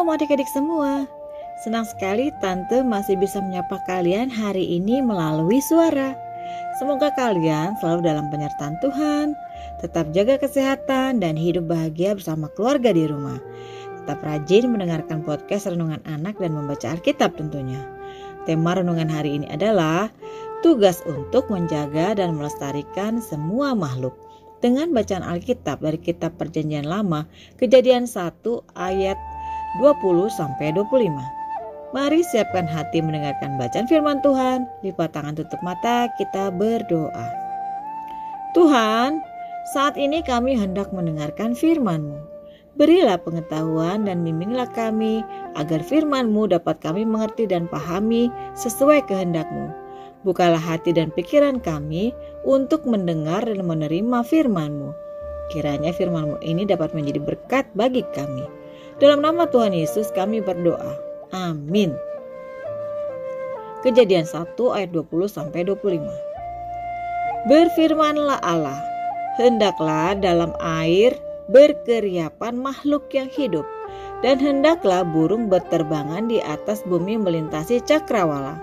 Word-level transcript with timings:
Shalom 0.00 0.16
adik-adik 0.16 0.48
semua. 0.48 1.04
Senang 1.60 1.84
sekali 1.84 2.32
Tante 2.40 2.80
masih 2.80 3.20
bisa 3.20 3.36
menyapa 3.36 3.84
kalian 3.84 4.32
hari 4.32 4.80
ini 4.80 5.04
melalui 5.04 5.60
suara. 5.60 6.16
Semoga 6.80 7.12
kalian 7.12 7.76
selalu 7.76 8.08
dalam 8.08 8.32
penyertaan 8.32 8.80
Tuhan, 8.80 9.36
tetap 9.84 10.08
jaga 10.16 10.40
kesehatan 10.40 11.20
dan 11.20 11.36
hidup 11.36 11.68
bahagia 11.68 12.16
bersama 12.16 12.48
keluarga 12.56 12.96
di 12.96 13.12
rumah. 13.12 13.44
Tetap 14.00 14.24
rajin 14.24 14.72
mendengarkan 14.72 15.20
podcast 15.20 15.68
Renungan 15.68 16.00
Anak 16.08 16.40
dan 16.40 16.56
membaca 16.56 16.96
Alkitab 16.96 17.36
tentunya. 17.36 17.84
Tema 18.48 18.80
renungan 18.80 19.12
hari 19.12 19.36
ini 19.36 19.52
adalah 19.52 20.08
tugas 20.64 21.04
untuk 21.04 21.52
menjaga 21.52 22.16
dan 22.16 22.40
melestarikan 22.40 23.20
semua 23.20 23.76
makhluk 23.76 24.16
dengan 24.64 24.96
bacaan 24.96 25.28
Alkitab 25.28 25.84
dari 25.84 26.00
kitab 26.00 26.40
Perjanjian 26.40 26.88
Lama, 26.88 27.28
Kejadian 27.60 28.08
1 28.08 28.40
ayat 28.80 29.20
20 29.78 30.26
sampai 30.32 30.74
25. 30.74 31.14
Mari 31.94 32.22
siapkan 32.26 32.66
hati 32.66 32.98
mendengarkan 32.98 33.54
bacaan 33.54 33.86
firman 33.86 34.18
Tuhan. 34.22 34.66
Lipat 34.82 35.14
tangan 35.14 35.38
tutup 35.38 35.58
mata, 35.62 36.10
kita 36.18 36.50
berdoa. 36.50 37.28
Tuhan, 38.54 39.22
saat 39.70 39.94
ini 39.94 40.26
kami 40.26 40.58
hendak 40.58 40.90
mendengarkan 40.90 41.54
firman-Mu. 41.54 42.18
Berilah 42.74 43.18
pengetahuan 43.18 44.06
dan 44.06 44.22
bimbinglah 44.26 44.70
kami 44.74 45.22
agar 45.54 45.82
firman-Mu 45.82 46.50
dapat 46.50 46.78
kami 46.82 47.06
mengerti 47.06 47.46
dan 47.46 47.70
pahami 47.70 48.30
sesuai 48.58 49.06
kehendak-Mu. 49.06 49.70
Bukalah 50.26 50.62
hati 50.62 50.94
dan 50.94 51.14
pikiran 51.14 51.62
kami 51.62 52.10
untuk 52.42 52.86
mendengar 52.86 53.46
dan 53.46 53.62
menerima 53.62 54.26
firman-Mu. 54.26 54.90
Kiranya 55.50 55.90
firman-Mu 55.90 56.38
ini 56.42 56.66
dapat 56.66 56.94
menjadi 56.94 57.18
berkat 57.22 57.66
bagi 57.74 58.06
kami. 58.14 58.59
Dalam 59.00 59.24
nama 59.24 59.48
Tuhan 59.48 59.72
Yesus 59.72 60.12
kami 60.12 60.44
berdoa. 60.44 60.92
Amin. 61.32 61.96
Kejadian 63.80 64.28
1 64.28 64.52
ayat 64.76 64.92
20 64.92 65.08
sampai 65.24 65.64
25. 65.64 66.04
Berfirmanlah 67.48 68.44
Allah, 68.44 68.76
hendaklah 69.40 70.12
dalam 70.20 70.52
air 70.60 71.16
berkeriapan 71.48 72.60
makhluk 72.60 73.08
yang 73.16 73.32
hidup 73.32 73.64
dan 74.20 74.36
hendaklah 74.36 75.00
burung 75.00 75.48
berterbangan 75.48 76.28
di 76.28 76.36
atas 76.44 76.84
bumi 76.84 77.16
melintasi 77.16 77.80
cakrawala 77.88 78.60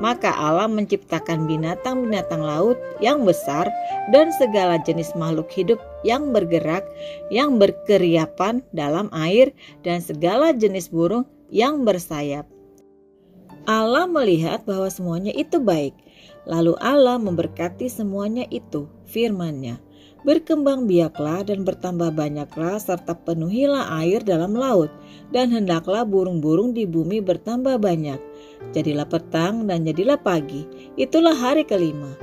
maka 0.00 0.32
Allah 0.32 0.68
menciptakan 0.68 1.44
binatang-binatang 1.44 2.40
laut 2.40 2.78
yang 3.02 3.24
besar 3.26 3.68
dan 4.12 4.32
segala 4.36 4.80
jenis 4.80 5.12
makhluk 5.18 5.48
hidup 5.52 5.80
yang 6.06 6.32
bergerak, 6.32 6.86
yang 7.28 7.60
berkeriapan 7.60 8.64
dalam 8.72 9.12
air, 9.12 9.52
dan 9.84 10.00
segala 10.00 10.54
jenis 10.56 10.88
burung 10.88 11.28
yang 11.52 11.84
bersayap. 11.84 12.48
Allah 13.68 14.10
melihat 14.10 14.66
bahwa 14.66 14.90
semuanya 14.90 15.30
itu 15.30 15.62
baik. 15.62 15.94
Lalu 16.42 16.74
Allah 16.82 17.22
memberkati 17.22 17.86
semuanya 17.86 18.42
itu, 18.50 18.90
firman-Nya. 19.06 19.78
Berkembang 20.22 20.86
biaklah 20.86 21.42
dan 21.42 21.66
bertambah 21.66 22.14
banyaklah 22.14 22.78
serta 22.78 23.18
penuhilah 23.26 23.90
air 23.98 24.22
dalam 24.22 24.54
laut 24.54 24.86
dan 25.34 25.50
hendaklah 25.50 26.06
burung-burung 26.06 26.70
di 26.70 26.86
bumi 26.86 27.18
bertambah 27.18 27.82
banyak. 27.82 28.22
Jadilah 28.70 29.10
petang 29.10 29.66
dan 29.66 29.82
jadilah 29.82 30.22
pagi, 30.22 30.62
itulah 30.94 31.34
hari 31.34 31.66
kelima. 31.66 32.14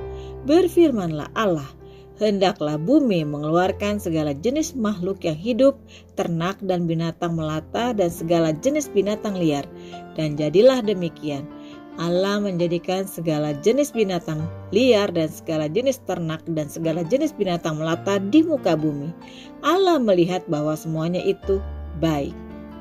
Berfirmanlah 0.48 1.28
Allah, 1.36 1.68
hendaklah 2.24 2.80
bumi 2.80 3.28
mengeluarkan 3.28 4.00
segala 4.00 4.32
jenis 4.32 4.80
makhluk 4.80 5.20
yang 5.28 5.36
hidup, 5.36 5.76
ternak 6.16 6.56
dan 6.64 6.88
binatang 6.88 7.36
melata 7.36 7.92
dan 7.92 8.08
segala 8.08 8.56
jenis 8.56 8.88
binatang 8.96 9.36
liar. 9.36 9.68
Dan 10.16 10.40
jadilah 10.40 10.80
demikian. 10.80 11.44
Allah 12.00 12.40
menjadikan 12.40 13.04
segala 13.04 13.52
jenis 13.60 13.92
binatang 13.92 14.48
liar 14.72 15.12
dan 15.12 15.28
segala 15.28 15.68
jenis 15.68 16.00
ternak 16.08 16.40
dan 16.48 16.72
segala 16.72 17.04
jenis 17.04 17.36
binatang 17.36 17.76
melata 17.76 18.24
di 18.24 18.40
muka 18.40 18.80
bumi. 18.80 19.12
Allah 19.68 20.00
melihat 20.00 20.40
bahwa 20.48 20.80
semuanya 20.80 21.20
itu 21.20 21.60
baik. 22.00 22.32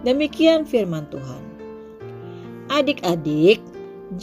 Demikian 0.06 0.62
firman 0.62 1.10
Tuhan. 1.10 1.42
Adik-adik, 2.70 3.58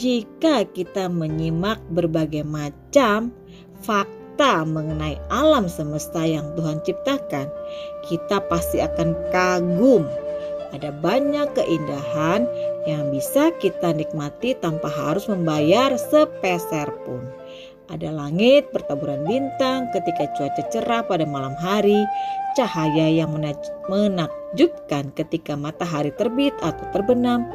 jika 0.00 0.64
kita 0.72 1.12
menyimak 1.12 1.76
berbagai 1.92 2.48
macam 2.48 3.28
fakta 3.84 4.64
mengenai 4.64 5.20
alam 5.28 5.68
semesta 5.68 6.24
yang 6.24 6.56
Tuhan 6.56 6.80
ciptakan, 6.88 7.52
kita 8.08 8.40
pasti 8.48 8.80
akan 8.80 9.12
kagum 9.28 10.08
ada 10.74 10.90
banyak 10.90 11.46
keindahan 11.54 12.46
yang 12.86 13.10
bisa 13.10 13.50
kita 13.62 13.94
nikmati 13.94 14.54
tanpa 14.58 14.90
harus 14.90 15.26
membayar 15.30 15.94
sepeser 15.94 16.90
pun. 17.06 17.22
Ada 17.86 18.10
langit 18.10 18.66
bertaburan 18.74 19.22
bintang 19.22 19.86
ketika 19.94 20.26
cuaca 20.34 20.62
cerah 20.74 21.06
pada 21.06 21.22
malam 21.22 21.54
hari, 21.54 22.02
cahaya 22.58 23.06
yang 23.06 23.30
menakjubkan 23.86 25.14
ketika 25.14 25.54
matahari 25.54 26.10
terbit 26.18 26.50
atau 26.66 26.82
terbenam, 26.90 27.46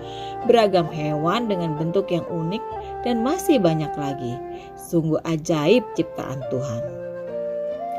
beragam 0.47 0.87
hewan 0.87 1.51
dengan 1.51 1.75
bentuk 1.75 2.07
yang 2.07 2.23
unik, 2.31 2.63
dan 3.03 3.19
masih 3.19 3.59
banyak 3.59 3.91
lagi. 3.99 4.39
Sungguh 4.79 5.19
ajaib 5.27 5.83
ciptaan 5.99 6.39
Tuhan. 6.47 6.83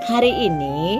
Hari 0.08 0.32
ini 0.32 0.96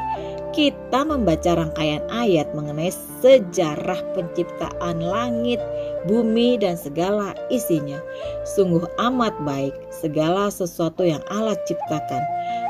kita 0.52 1.00
membaca 1.08 1.56
rangkaian 1.56 2.04
ayat 2.12 2.52
mengenai 2.52 2.92
sejarah 3.24 4.00
penciptaan 4.12 5.00
langit, 5.00 5.56
bumi, 6.04 6.60
dan 6.60 6.76
segala 6.76 7.32
isinya. 7.48 7.96
Sungguh 8.44 8.84
amat 9.00 9.32
baik 9.48 9.72
segala 9.88 10.52
sesuatu 10.52 11.08
yang 11.08 11.24
Allah 11.32 11.56
ciptakan. 11.64 12.20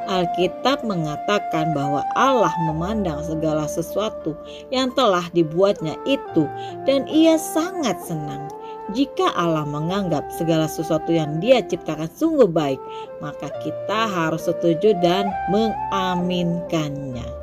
Alkitab 0.06 0.87
mengatakan 0.87 1.75
bahwa 1.75 2.06
Allah 2.15 2.54
memandang 2.71 3.22
segala 3.22 3.66
sesuatu 3.66 4.34
yang 4.71 4.91
telah 4.94 5.26
dibuatnya 5.34 5.98
itu 6.06 6.47
dan 6.87 7.06
ia 7.10 7.34
sangat 7.38 7.98
senang. 8.03 8.47
Jika 8.91 9.31
Allah 9.38 9.62
menganggap 9.62 10.26
segala 10.34 10.66
sesuatu 10.66 11.15
yang 11.15 11.38
Dia 11.38 11.62
ciptakan 11.62 12.10
sungguh 12.10 12.50
baik, 12.50 12.82
maka 13.22 13.47
kita 13.62 14.10
harus 14.10 14.50
setuju 14.50 14.98
dan 14.98 15.31
mengaminkannya. 15.54 17.41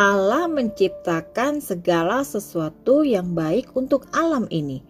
Allah 0.00 0.48
menciptakan 0.48 1.60
segala 1.60 2.24
sesuatu 2.24 3.04
yang 3.04 3.36
baik 3.36 3.68
untuk 3.76 4.08
alam 4.16 4.48
ini. 4.48 4.80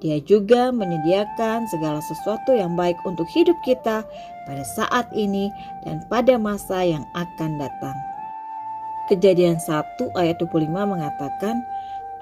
Dia 0.00 0.24
juga 0.24 0.72
menyediakan 0.72 1.68
segala 1.68 2.00
sesuatu 2.00 2.56
yang 2.56 2.72
baik 2.72 2.96
untuk 3.04 3.28
hidup 3.28 3.60
kita 3.60 4.08
pada 4.48 4.64
saat 4.72 5.04
ini 5.12 5.52
dan 5.84 6.00
pada 6.08 6.40
masa 6.40 6.80
yang 6.80 7.04
akan 7.12 7.60
datang. 7.60 7.92
Kejadian 9.12 9.60
1 9.60 10.00
ayat 10.16 10.40
25 10.40 10.64
mengatakan, 10.72 11.60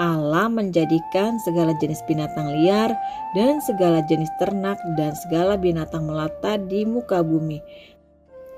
Allah 0.02 0.50
menjadikan 0.50 1.38
segala 1.46 1.78
jenis 1.78 2.02
binatang 2.10 2.58
liar 2.58 2.90
dan 3.38 3.62
segala 3.62 4.02
jenis 4.10 4.30
ternak 4.42 4.82
dan 4.98 5.14
segala 5.14 5.54
binatang 5.54 6.10
melata 6.10 6.58
di 6.58 6.82
muka 6.82 7.22
bumi. 7.22 7.62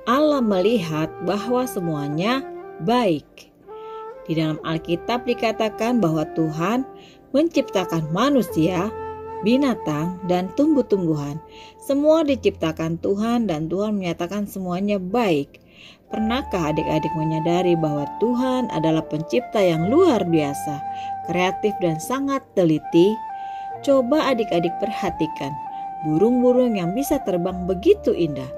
Allah 0.08 0.40
melihat 0.40 1.12
bahwa 1.28 1.68
semuanya 1.68 2.40
baik. 2.80 3.53
Di 4.24 4.32
dalam 4.40 4.56
Alkitab 4.64 5.28
dikatakan 5.28 6.00
bahwa 6.00 6.24
Tuhan 6.32 6.88
menciptakan 7.36 8.08
manusia, 8.14 8.88
binatang, 9.44 10.16
dan 10.30 10.48
tumbuh-tumbuhan. 10.56 11.36
Semua 11.76 12.24
diciptakan 12.24 12.96
Tuhan 13.04 13.50
dan 13.50 13.68
Tuhan 13.68 14.00
menyatakan 14.00 14.48
semuanya 14.48 14.96
baik. 14.96 15.60
Pernahkah 16.08 16.72
adik-adik 16.72 17.10
menyadari 17.18 17.74
bahwa 17.74 18.06
Tuhan 18.22 18.70
adalah 18.70 19.02
pencipta 19.04 19.58
yang 19.58 19.90
luar 19.90 20.22
biasa, 20.24 20.78
kreatif 21.28 21.74
dan 21.82 21.98
sangat 21.98 22.40
teliti? 22.54 23.12
Coba 23.84 24.32
adik-adik 24.32 24.72
perhatikan 24.80 25.52
burung-burung 26.04 26.76
yang 26.76 26.92
bisa 26.94 27.18
terbang 27.24 27.64
begitu 27.68 28.14
indah. 28.14 28.48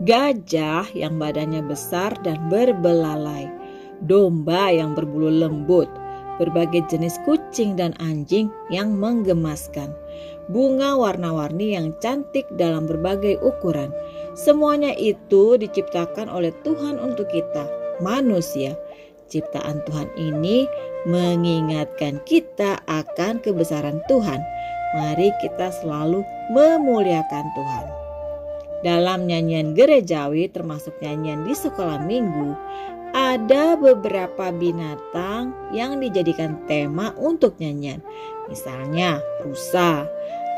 Gajah 0.00 0.88
yang 0.96 1.20
badannya 1.20 1.60
besar 1.64 2.16
dan 2.24 2.48
berbelalai 2.48 3.59
domba 4.04 4.72
yang 4.72 4.96
berbulu 4.96 5.28
lembut, 5.28 5.88
berbagai 6.40 6.88
jenis 6.88 7.20
kucing 7.28 7.76
dan 7.76 7.92
anjing 8.00 8.48
yang 8.72 8.96
menggemaskan, 8.96 9.92
bunga 10.48 10.96
warna-warni 10.96 11.76
yang 11.76 11.92
cantik 12.00 12.48
dalam 12.56 12.88
berbagai 12.88 13.36
ukuran. 13.44 13.92
Semuanya 14.32 14.96
itu 14.96 15.60
diciptakan 15.60 16.32
oleh 16.32 16.54
Tuhan 16.64 16.96
untuk 16.96 17.28
kita, 17.28 17.68
manusia. 18.00 18.74
Ciptaan 19.30 19.86
Tuhan 19.86 20.10
ini 20.18 20.66
mengingatkan 21.06 22.18
kita 22.26 22.82
akan 22.90 23.38
kebesaran 23.38 24.02
Tuhan. 24.10 24.42
Mari 24.98 25.30
kita 25.38 25.70
selalu 25.70 26.26
memuliakan 26.50 27.46
Tuhan. 27.54 27.86
Dalam 28.80 29.28
nyanyian 29.28 29.76
gerejawi 29.76 30.50
termasuk 30.50 30.96
nyanyian 30.98 31.46
di 31.46 31.54
sekolah 31.54 32.02
minggu, 32.02 32.56
ada 33.10 33.74
beberapa 33.74 34.54
binatang 34.54 35.54
yang 35.74 35.98
dijadikan 35.98 36.62
tema 36.70 37.10
untuk 37.18 37.58
nyanyian. 37.58 38.02
Misalnya 38.46 39.18
rusa. 39.42 40.06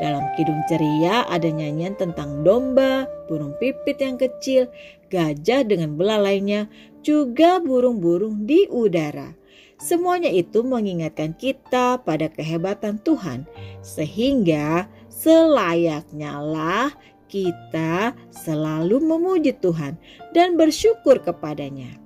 Dalam 0.01 0.25
Kidung 0.33 0.59
Ceria 0.65 1.23
ada 1.29 1.47
nyanyian 1.47 1.93
tentang 1.93 2.41
domba, 2.41 3.05
burung 3.29 3.53
pipit 3.61 4.01
yang 4.01 4.17
kecil, 4.17 4.67
gajah 5.13 5.61
dengan 5.63 5.95
belalainya, 5.95 6.65
juga 7.05 7.61
burung-burung 7.61 8.43
di 8.49 8.65
udara. 8.73 9.37
Semuanya 9.77 10.33
itu 10.33 10.65
mengingatkan 10.65 11.37
kita 11.37 12.01
pada 12.01 12.27
kehebatan 12.31 12.99
Tuhan, 13.05 13.45
sehingga 13.85 14.89
selayaknya 15.13 16.41
lah 16.41 16.89
kita 17.29 18.17
selalu 18.33 18.97
memuji 19.01 19.53
Tuhan 19.57 19.97
dan 20.33 20.57
bersyukur 20.57 21.21
kepadanya. 21.21 22.02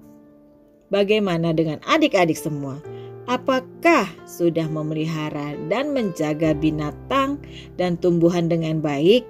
Bagaimana 0.88 1.52
dengan 1.52 1.84
adik-adik 1.84 2.40
semua? 2.40 2.80
Apakah 3.28 4.08
sudah 4.24 4.72
memelihara 4.72 5.60
dan 5.68 5.92
menjaga 5.92 6.56
binatang 6.56 7.44
dan 7.76 8.00
tumbuhan 8.00 8.48
dengan 8.48 8.80
baik? 8.80 9.28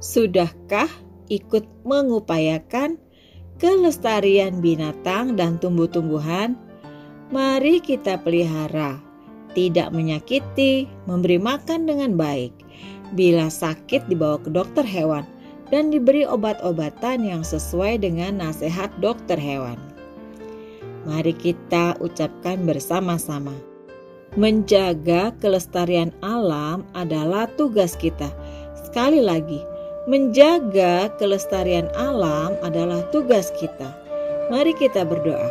Sudahkah 0.00 0.88
ikut 1.28 1.68
mengupayakan 1.84 2.96
kelestarian 3.60 4.64
binatang 4.64 5.36
dan 5.36 5.60
tumbuh-tumbuhan? 5.60 6.56
Mari 7.28 7.84
kita 7.84 8.16
pelihara, 8.24 8.96
tidak 9.52 9.92
menyakiti, 9.92 10.88
memberi 11.04 11.36
makan 11.36 11.84
dengan 11.84 12.16
baik. 12.16 12.56
Bila 13.12 13.52
sakit 13.52 14.08
dibawa 14.08 14.40
ke 14.40 14.48
dokter 14.48 14.88
hewan 14.88 15.28
dan 15.68 15.92
diberi 15.92 16.24
obat-obatan 16.24 17.28
yang 17.28 17.44
sesuai 17.44 18.00
dengan 18.00 18.40
nasihat 18.40 18.88
dokter 19.04 19.36
hewan. 19.36 19.89
Mari 21.08 21.32
kita 21.32 21.96
ucapkan 22.04 22.60
bersama-sama. 22.68 23.56
Menjaga 24.36 25.32
kelestarian 25.40 26.12
alam 26.20 26.84
adalah 26.92 27.48
tugas 27.56 27.96
kita. 27.96 28.28
Sekali 28.76 29.18
lagi, 29.24 29.58
menjaga 30.06 31.08
kelestarian 31.16 31.88
alam 31.96 32.54
adalah 32.60 33.00
tugas 33.10 33.48
kita. 33.56 33.90
Mari 34.52 34.76
kita 34.76 35.02
berdoa. 35.08 35.50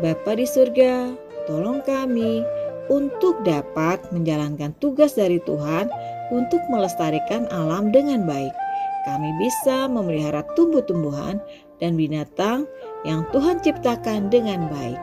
Bapa 0.00 0.38
di 0.38 0.46
surga, 0.46 1.10
tolong 1.50 1.82
kami 1.84 2.46
untuk 2.90 3.38
dapat 3.42 4.02
menjalankan 4.14 4.74
tugas 4.78 5.18
dari 5.18 5.42
Tuhan 5.42 5.90
untuk 6.32 6.62
melestarikan 6.72 7.50
alam 7.50 7.90
dengan 7.90 8.24
baik. 8.24 8.54
Kami 9.02 9.30
bisa 9.42 9.90
memelihara 9.90 10.46
tumbuh-tumbuhan 10.54 11.42
dan 11.82 11.98
binatang 11.98 12.70
yang 13.02 13.26
Tuhan 13.34 13.58
ciptakan 13.62 14.30
dengan 14.30 14.70
baik. 14.70 14.98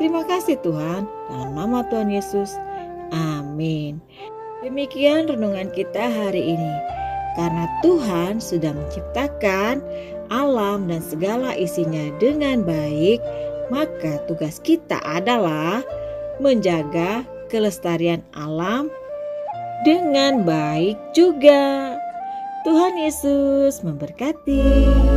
Terima 0.00 0.24
kasih 0.24 0.56
Tuhan, 0.64 1.04
dalam 1.28 1.50
nama 1.52 1.84
Tuhan 1.92 2.08
Yesus. 2.08 2.56
Amin. 3.12 4.00
Demikian 4.64 5.28
renungan 5.28 5.68
kita 5.74 6.08
hari 6.08 6.56
ini. 6.56 6.74
Karena 7.38 7.68
Tuhan 7.80 8.42
sudah 8.42 8.74
menciptakan 8.74 9.80
alam 10.30 10.90
dan 10.90 11.02
segala 11.02 11.54
isinya 11.54 12.10
dengan 12.18 12.62
baik, 12.66 13.22
maka 13.70 14.18
tugas 14.26 14.58
kita 14.62 14.98
adalah 15.02 15.82
menjaga 16.42 17.22
kelestarian 17.52 18.22
alam 18.34 18.90
dengan 19.86 20.46
baik 20.46 20.96
juga. 21.16 21.96
Tuhan 22.64 23.00
Yesus 23.00 23.80
memberkati. 23.80 25.09